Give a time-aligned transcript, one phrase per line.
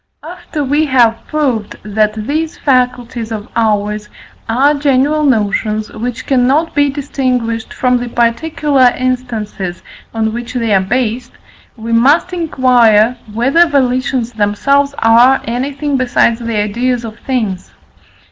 [0.23, 4.09] After we have proved, that these faculties of ours
[4.49, 10.81] are general notions, which cannot be distinguished from the particular instances on which they are
[10.81, 11.33] based,
[11.77, 17.71] we must inquire whether volitions themselves are anything besides the ideas of things.